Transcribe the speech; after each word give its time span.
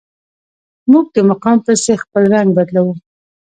موږ 0.91 1.05
د 1.15 1.17
مقام 1.29 1.57
پسې 1.65 1.93
خپل 2.03 2.23
رنګ 2.33 2.49
بدلوو. 2.57 2.93